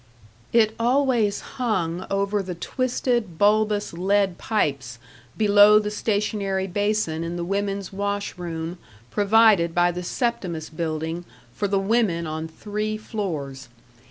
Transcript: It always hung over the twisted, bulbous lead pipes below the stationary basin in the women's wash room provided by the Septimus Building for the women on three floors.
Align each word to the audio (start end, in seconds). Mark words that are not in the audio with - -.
It 0.51 0.73
always 0.79 1.41
hung 1.41 2.07
over 2.09 2.41
the 2.41 2.55
twisted, 2.55 3.37
bulbous 3.37 3.93
lead 3.93 4.39
pipes 4.39 4.97
below 5.37 5.77
the 5.77 5.91
stationary 5.91 6.65
basin 6.65 7.23
in 7.23 7.35
the 7.35 7.43
women's 7.45 7.93
wash 7.93 8.35
room 8.35 8.79
provided 9.11 9.75
by 9.75 9.91
the 9.91 10.01
Septimus 10.01 10.71
Building 10.71 11.23
for 11.53 11.67
the 11.67 11.77
women 11.77 12.25
on 12.25 12.47
three 12.47 12.97
floors. 12.97 13.69